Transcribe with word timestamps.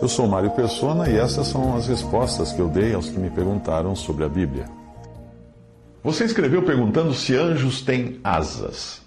Eu 0.00 0.08
sou 0.08 0.28
Mário 0.28 0.50
Persona 0.50 1.08
e 1.08 1.16
essas 1.16 1.48
são 1.48 1.74
as 1.76 1.88
respostas 1.88 2.52
que 2.52 2.60
eu 2.60 2.68
dei 2.68 2.94
aos 2.94 3.08
que 3.08 3.18
me 3.18 3.30
perguntaram 3.30 3.96
sobre 3.96 4.24
a 4.24 4.28
Bíblia. 4.28 4.66
Você 6.04 6.24
escreveu 6.24 6.62
perguntando 6.62 7.12
se 7.12 7.34
anjos 7.34 7.80
têm 7.80 8.20
asas. 8.22 9.02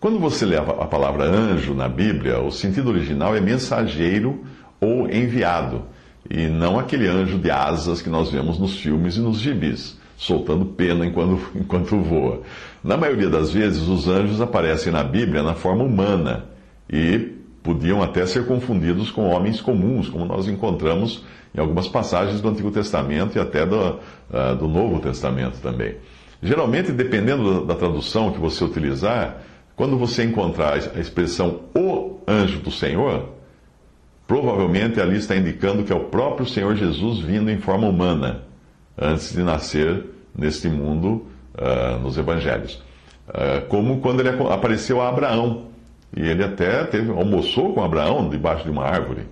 Quando 0.00 0.18
você 0.18 0.44
lê 0.44 0.56
a 0.56 0.62
palavra 0.62 1.24
anjo 1.24 1.74
na 1.74 1.88
Bíblia, 1.88 2.40
o 2.40 2.50
sentido 2.50 2.88
original 2.88 3.36
é 3.36 3.40
mensageiro 3.40 4.42
ou 4.80 5.08
enviado, 5.08 5.82
e 6.28 6.48
não 6.48 6.78
aquele 6.78 7.06
anjo 7.06 7.38
de 7.38 7.50
asas 7.50 8.00
que 8.00 8.08
nós 8.08 8.30
vemos 8.30 8.58
nos 8.58 8.76
filmes 8.80 9.16
e 9.16 9.20
nos 9.20 9.38
gibis, 9.38 9.98
soltando 10.16 10.64
pena 10.64 11.06
enquanto, 11.06 11.38
enquanto 11.54 12.00
voa. 12.00 12.40
Na 12.82 12.96
maioria 12.96 13.28
das 13.28 13.52
vezes, 13.52 13.86
os 13.86 14.08
anjos 14.08 14.40
aparecem 14.40 14.92
na 14.92 15.04
Bíblia 15.04 15.42
na 15.42 15.54
forma 15.54 15.84
humana 15.84 16.46
e 16.90 17.39
podiam 17.62 18.02
até 18.02 18.24
ser 18.26 18.46
confundidos 18.46 19.10
com 19.10 19.28
homens 19.28 19.60
comuns, 19.60 20.08
como 20.08 20.24
nós 20.24 20.48
encontramos 20.48 21.24
em 21.54 21.60
algumas 21.60 21.88
passagens 21.88 22.40
do 22.40 22.48
Antigo 22.48 22.70
Testamento 22.70 23.36
e 23.36 23.40
até 23.40 23.66
do, 23.66 23.76
uh, 23.76 24.56
do 24.58 24.68
Novo 24.68 25.00
Testamento 25.00 25.60
também. 25.60 25.96
Geralmente, 26.42 26.90
dependendo 26.92 27.66
da 27.66 27.74
tradução 27.74 28.32
que 28.32 28.38
você 28.38 28.64
utilizar, 28.64 29.42
quando 29.76 29.98
você 29.98 30.24
encontrar 30.24 30.74
a 30.74 31.00
expressão 31.00 31.60
o 31.74 32.18
anjo 32.26 32.60
do 32.60 32.70
Senhor, 32.70 33.28
provavelmente 34.26 35.00
ali 35.00 35.16
está 35.16 35.36
indicando 35.36 35.82
que 35.82 35.92
é 35.92 35.96
o 35.96 36.04
próprio 36.04 36.46
Senhor 36.46 36.76
Jesus 36.76 37.18
vindo 37.20 37.50
em 37.50 37.58
forma 37.58 37.88
humana, 37.88 38.42
antes 38.96 39.32
de 39.32 39.42
nascer 39.42 40.04
neste 40.34 40.68
mundo 40.68 41.26
uh, 41.54 41.98
nos 42.00 42.16
evangelhos. 42.16 42.82
Uh, 43.28 43.66
como 43.68 44.00
quando 44.00 44.20
ele 44.20 44.30
apareceu 44.30 45.00
a 45.00 45.08
Abraão. 45.08 45.70
E 46.16 46.28
ele 46.28 46.42
até 46.42 46.84
teve, 46.84 47.10
almoçou 47.10 47.72
com 47.72 47.82
Abraão 47.82 48.28
debaixo 48.28 48.64
de 48.64 48.70
uma 48.70 48.84
árvore. 48.84 49.22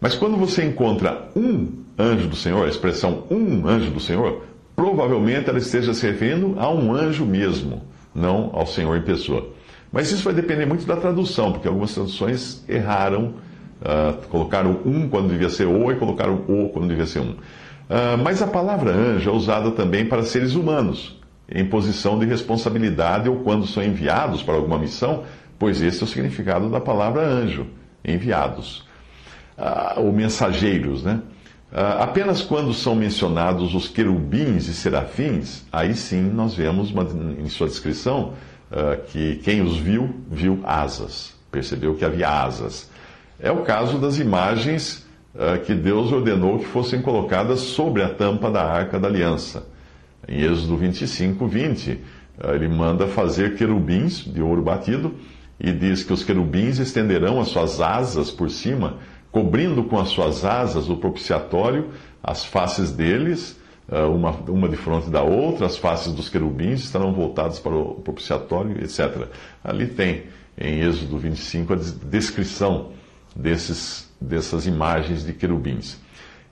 Mas 0.00 0.14
quando 0.14 0.36
você 0.36 0.64
encontra 0.64 1.28
um 1.34 1.68
anjo 1.98 2.28
do 2.28 2.36
Senhor, 2.36 2.64
a 2.64 2.68
expressão 2.68 3.24
um 3.30 3.66
anjo 3.66 3.90
do 3.90 4.00
Senhor, 4.00 4.44
provavelmente 4.76 5.48
ela 5.48 5.58
esteja 5.58 5.94
se 5.94 6.06
referindo 6.06 6.54
a 6.58 6.68
um 6.70 6.94
anjo 6.94 7.24
mesmo, 7.24 7.82
não 8.14 8.50
ao 8.52 8.66
Senhor 8.66 8.96
em 8.96 9.02
pessoa. 9.02 9.48
Mas 9.90 10.10
isso 10.10 10.24
vai 10.24 10.34
depender 10.34 10.66
muito 10.66 10.84
da 10.86 10.96
tradução, 10.96 11.52
porque 11.52 11.68
algumas 11.68 11.94
traduções 11.94 12.64
erraram, 12.68 13.34
uh, 13.80 14.26
colocaram 14.28 14.80
um 14.84 15.08
quando 15.08 15.28
devia 15.28 15.48
ser 15.48 15.66
o 15.66 15.90
e 15.92 15.96
colocaram 15.96 16.34
o 16.48 16.68
quando 16.70 16.88
devia 16.88 17.06
ser 17.06 17.20
um. 17.20 17.30
Uh, 17.30 18.18
mas 18.22 18.42
a 18.42 18.46
palavra 18.46 18.90
anjo 18.90 19.30
é 19.30 19.32
usada 19.32 19.70
também 19.70 20.04
para 20.04 20.24
seres 20.24 20.54
humanos, 20.54 21.20
em 21.48 21.64
posição 21.64 22.18
de 22.18 22.26
responsabilidade 22.26 23.28
ou 23.28 23.36
quando 23.36 23.66
são 23.66 23.84
enviados 23.84 24.42
para 24.42 24.54
alguma 24.54 24.78
missão, 24.78 25.22
pois 25.64 25.80
esse 25.80 26.02
é 26.02 26.04
o 26.04 26.06
significado 26.06 26.68
da 26.68 26.78
palavra 26.78 27.26
anjo, 27.26 27.66
enviados. 28.04 28.86
Uh, 29.56 30.00
ou 30.00 30.12
mensageiros, 30.12 31.02
né? 31.02 31.22
apenas 31.98 32.42
quando 32.42 32.74
são 32.74 32.94
mencionados 32.94 33.74
os 33.74 33.88
querubins 33.88 34.68
e 34.68 34.74
serafins, 34.74 35.64
aí 35.72 35.94
sim 35.94 36.20
nós 36.20 36.54
vemos 36.54 36.90
uma, 36.90 37.04
em 37.38 37.48
sua 37.48 37.66
descrição 37.66 38.34
uh, 38.70 39.02
que 39.06 39.36
quem 39.36 39.62
os 39.62 39.78
viu, 39.78 40.14
viu 40.30 40.60
asas, 40.64 41.34
percebeu 41.50 41.94
que 41.94 42.04
havia 42.04 42.28
asas. 42.28 42.90
É 43.40 43.50
o 43.50 43.62
caso 43.62 43.98
das 43.98 44.18
imagens 44.18 45.02
que 45.66 45.74
Deus 45.74 46.12
ordenou 46.12 46.60
que 46.60 46.66
fossem 46.66 47.02
colocadas 47.02 47.58
sobre 47.58 48.02
a 48.02 48.08
tampa 48.08 48.50
da 48.50 48.62
arca 48.62 49.00
da 49.00 49.08
aliança. 49.08 49.66
Em 50.28 50.42
Êxodo 50.42 50.76
25, 50.76 51.46
20, 51.48 51.90
uh, 51.90 52.54
ele 52.54 52.68
manda 52.68 53.06
fazer 53.06 53.56
querubins 53.56 54.18
de 54.18 54.42
ouro 54.42 54.60
batido 54.60 55.14
e 55.58 55.72
diz 55.72 56.02
que 56.02 56.12
os 56.12 56.24
querubins 56.24 56.78
estenderão 56.78 57.40
as 57.40 57.48
suas 57.48 57.80
asas 57.80 58.30
por 58.30 58.50
cima, 58.50 58.98
cobrindo 59.30 59.84
com 59.84 59.98
as 59.98 60.08
suas 60.08 60.44
asas 60.44 60.88
o 60.88 60.96
propiciatório, 60.96 61.90
as 62.22 62.44
faces 62.44 62.92
deles 62.92 63.58
ah, 63.90 64.06
uma, 64.06 64.30
uma 64.48 64.68
de 64.68 64.76
frente 64.76 65.10
da 65.10 65.22
outra, 65.22 65.66
as 65.66 65.76
faces 65.76 66.12
dos 66.12 66.28
querubins 66.28 66.80
estarão 66.80 67.12
voltadas 67.12 67.58
para 67.58 67.74
o 67.74 67.96
propiciatório, 67.96 68.82
etc. 68.82 69.28
Ali 69.62 69.86
tem, 69.86 70.24
em 70.58 70.80
Êxodo 70.80 71.18
25, 71.18 71.72
a 71.74 71.76
descrição 71.76 72.92
desses, 73.36 74.10
dessas 74.20 74.66
imagens 74.66 75.24
de 75.24 75.32
querubins. 75.32 75.98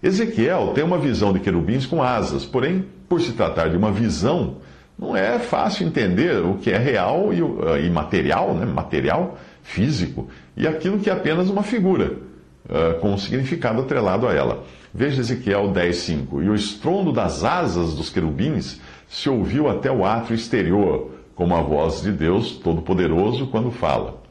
Ezequiel 0.02 0.72
tem 0.74 0.84
uma 0.84 0.98
visão 0.98 1.32
de 1.32 1.40
querubins 1.40 1.86
com 1.86 2.02
asas, 2.02 2.44
porém, 2.44 2.84
por 3.08 3.20
se 3.20 3.32
tratar 3.32 3.68
de 3.70 3.76
uma 3.76 3.92
visão, 3.92 4.56
não 5.02 5.16
é 5.16 5.36
fácil 5.40 5.84
entender 5.84 6.36
o 6.44 6.54
que 6.54 6.70
é 6.70 6.78
real 6.78 7.34
e, 7.34 7.40
ah, 7.40 7.78
e 7.80 7.90
material, 7.90 8.54
né? 8.54 8.64
material, 8.64 9.36
físico, 9.60 10.28
e 10.56 10.64
aquilo 10.64 11.00
que 11.00 11.10
é 11.10 11.12
apenas 11.12 11.50
uma 11.50 11.64
figura, 11.64 12.18
uh, 12.66 13.00
com 13.00 13.12
um 13.12 13.18
significado 13.18 13.82
atrelado 13.82 14.28
a 14.28 14.32
ela. 14.32 14.64
Veja 14.94 15.20
Ezequiel 15.20 15.72
10,5. 15.72 16.44
E 16.44 16.48
o 16.48 16.54
estrondo 16.54 17.12
das 17.12 17.42
asas 17.42 17.94
dos 17.94 18.10
querubins 18.10 18.80
se 19.08 19.28
ouviu 19.28 19.68
até 19.68 19.90
o 19.90 20.04
átrio 20.04 20.36
exterior, 20.36 21.10
como 21.34 21.56
a 21.56 21.62
voz 21.62 22.02
de 22.02 22.12
Deus 22.12 22.52
Todo-Poderoso 22.52 23.48
quando 23.48 23.72
fala. 23.72 24.22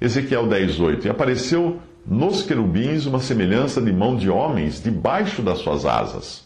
Ezequiel 0.00 0.48
10,8. 0.48 1.04
E 1.04 1.08
apareceu 1.08 1.78
nos 2.04 2.42
querubins 2.42 3.06
uma 3.06 3.20
semelhança 3.20 3.80
de 3.80 3.92
mão 3.92 4.16
de 4.16 4.28
homens 4.28 4.82
debaixo 4.82 5.42
das 5.42 5.58
suas 5.58 5.84
asas. 5.84 6.45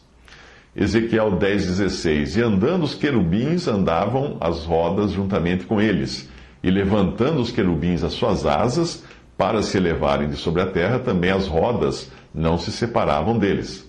Ezequiel 0.75 1.33
10,16. 1.33 2.37
E 2.37 2.43
andando 2.43 2.85
os 2.85 2.95
querubins, 2.95 3.67
andavam 3.67 4.37
as 4.41 4.65
rodas 4.65 5.11
juntamente 5.11 5.65
com 5.65 5.81
eles. 5.81 6.29
E 6.63 6.71
levantando 6.71 7.41
os 7.41 7.51
querubins 7.51 8.05
as 8.05 8.13
suas 8.13 8.47
asas, 8.47 9.05
para 9.37 9.63
se 9.63 9.77
elevarem 9.77 10.29
de 10.29 10.37
sobre 10.37 10.63
a 10.63 10.67
terra, 10.67 10.99
também 10.99 11.31
as 11.31 11.47
rodas 11.47 12.13
não 12.33 12.57
se 12.59 12.71
separavam 12.71 13.39
deles. 13.39 13.89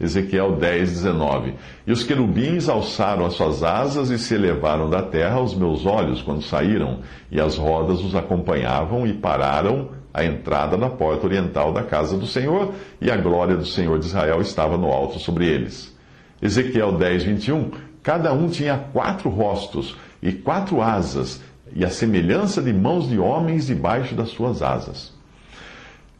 Ezequiel 0.00 0.56
10, 0.56 0.90
19. 0.90 1.54
E 1.86 1.92
os 1.92 2.04
querubins 2.04 2.68
alçaram 2.68 3.24
as 3.24 3.34
suas 3.34 3.62
asas 3.62 4.10
e 4.10 4.18
se 4.18 4.34
elevaram 4.34 4.88
da 4.88 5.02
terra 5.02 5.36
aos 5.36 5.54
meus 5.54 5.86
olhos 5.86 6.20
quando 6.20 6.42
saíram, 6.42 7.00
e 7.30 7.40
as 7.40 7.56
rodas 7.56 8.00
os 8.02 8.14
acompanhavam 8.14 9.06
e 9.06 9.14
pararam 9.14 9.90
à 10.12 10.24
entrada 10.24 10.76
da 10.76 10.90
porta 10.90 11.26
oriental 11.26 11.72
da 11.72 11.82
casa 11.82 12.16
do 12.16 12.26
Senhor, 12.26 12.74
e 13.00 13.10
a 13.10 13.16
glória 13.16 13.56
do 13.56 13.66
Senhor 13.66 13.98
de 13.98 14.06
Israel 14.06 14.40
estava 14.40 14.76
no 14.76 14.88
alto 14.92 15.18
sobre 15.18 15.46
eles. 15.46 15.96
Ezequiel 16.40 16.92
10, 16.92 17.24
21. 17.24 17.70
Cada 18.02 18.32
um 18.32 18.48
tinha 18.48 18.78
quatro 18.78 19.28
rostos 19.28 19.96
e 20.22 20.32
quatro 20.32 20.80
asas, 20.80 21.42
e 21.74 21.84
a 21.84 21.90
semelhança 21.90 22.62
de 22.62 22.72
mãos 22.72 23.08
de 23.08 23.18
homens 23.18 23.66
debaixo 23.66 24.14
das 24.14 24.30
suas 24.30 24.62
asas. 24.62 25.12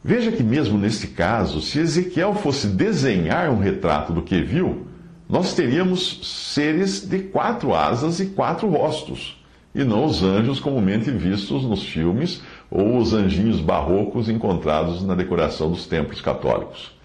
Veja 0.03 0.31
que, 0.31 0.43
mesmo 0.43 0.77
neste 0.77 1.07
caso, 1.07 1.61
se 1.61 1.79
Ezequiel 1.79 2.33
fosse 2.35 2.67
desenhar 2.67 3.49
um 3.49 3.57
retrato 3.57 4.13
do 4.13 4.21
que 4.21 4.41
viu, 4.41 4.87
nós 5.27 5.53
teríamos 5.53 6.19
seres 6.53 7.07
de 7.07 7.19
quatro 7.19 7.75
asas 7.75 8.19
e 8.19 8.27
quatro 8.27 8.69
rostos, 8.69 9.37
e 9.75 9.83
não 9.83 10.05
os 10.05 10.23
anjos 10.23 10.59
comumente 10.59 11.11
vistos 11.11 11.63
nos 11.63 11.83
filmes 11.83 12.41
ou 12.71 12.97
os 12.97 13.13
anjinhos 13.13 13.59
barrocos 13.59 14.29
encontrados 14.29 15.03
na 15.03 15.15
decoração 15.15 15.69
dos 15.69 15.85
templos 15.85 16.21
católicos. 16.21 16.98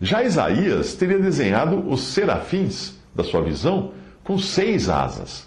Já 0.00 0.22
Isaías 0.22 0.94
teria 0.94 1.18
desenhado 1.18 1.88
os 1.88 2.00
serafins 2.00 2.94
da 3.14 3.22
sua 3.22 3.42
visão 3.42 3.92
com 4.24 4.38
seis 4.38 4.88
asas. 4.88 5.46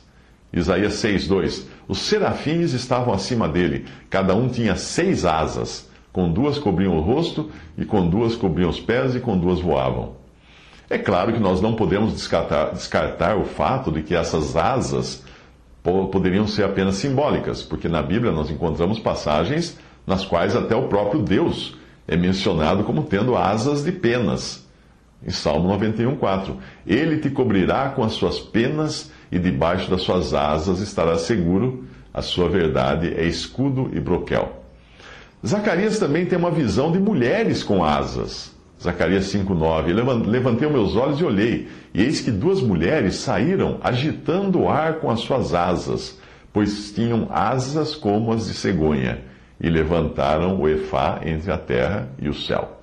Isaías 0.51 0.93
6,2: 0.93 1.65
Os 1.87 1.99
serafins 1.99 2.73
estavam 2.73 3.13
acima 3.13 3.49
dele, 3.49 3.85
cada 4.09 4.35
um 4.35 4.47
tinha 4.47 4.75
seis 4.75 5.25
asas 5.25 5.89
com 6.13 6.31
duas 6.31 6.59
cobriam 6.59 6.95
o 6.95 7.01
rosto, 7.01 7.49
e 7.75 7.83
com 7.83 8.07
duas 8.07 8.35
cobriam 8.35 8.69
os 8.69 8.79
pés, 8.79 9.15
e 9.15 9.19
com 9.19 9.35
duas 9.35 9.59
voavam. 9.59 10.13
É 10.87 10.99
claro 10.99 11.33
que 11.33 11.39
nós 11.39 11.59
não 11.59 11.73
podemos 11.73 12.13
descartar, 12.13 12.71
descartar 12.71 13.35
o 13.35 13.45
fato 13.45 13.91
de 13.91 14.03
que 14.03 14.13
essas 14.13 14.55
asas 14.55 15.23
poderiam 15.81 16.47
ser 16.47 16.65
apenas 16.65 16.95
simbólicas, 16.95 17.63
porque 17.63 17.89
na 17.89 18.03
Bíblia 18.03 18.31
nós 18.31 18.51
encontramos 18.51 18.99
passagens 18.99 19.77
nas 20.05 20.23
quais 20.23 20.55
até 20.55 20.75
o 20.75 20.87
próprio 20.87 21.23
Deus 21.23 21.75
é 22.07 22.15
mencionado 22.15 22.83
como 22.83 23.03
tendo 23.03 23.35
asas 23.35 23.83
de 23.83 23.91
penas. 23.91 24.65
Em 25.25 25.31
Salmo 25.31 25.69
91,4: 25.77 26.55
Ele 26.85 27.17
te 27.17 27.29
cobrirá 27.29 27.89
com 27.89 28.03
as 28.03 28.13
suas 28.13 28.39
penas, 28.39 29.11
e 29.31 29.39
debaixo 29.39 29.89
das 29.89 30.01
suas 30.01 30.33
asas 30.33 30.79
estará 30.79 31.17
seguro, 31.17 31.85
a 32.13 32.21
sua 32.21 32.47
verdade 32.49 33.13
é 33.15 33.25
escudo 33.25 33.89
e 33.93 33.99
broquel. 33.99 34.63
Zacarias 35.45 35.97
também 35.97 36.25
tem 36.25 36.37
uma 36.37 36.51
visão 36.51 36.91
de 36.91 36.99
mulheres 36.99 37.63
com 37.63 37.83
asas. 37.83 38.53
Zacarias 38.81 39.33
5,9: 39.33 40.25
Levantei 40.25 40.69
meus 40.69 40.95
olhos 40.95 41.19
e 41.19 41.23
olhei, 41.23 41.67
e 41.93 42.01
eis 42.01 42.19
que 42.19 42.31
duas 42.31 42.61
mulheres 42.61 43.15
saíram 43.15 43.79
agitando 43.81 44.59
o 44.59 44.69
ar 44.69 44.95
com 44.95 45.09
as 45.09 45.21
suas 45.21 45.53
asas, 45.53 46.19
pois 46.51 46.91
tinham 46.91 47.27
asas 47.31 47.95
como 47.95 48.31
as 48.31 48.47
de 48.47 48.53
cegonha, 48.53 49.21
e 49.59 49.69
levantaram 49.69 50.59
o 50.59 50.67
efá 50.67 51.21
entre 51.25 51.51
a 51.51 51.57
terra 51.57 52.09
e 52.19 52.29
o 52.29 52.33
céu. 52.33 52.82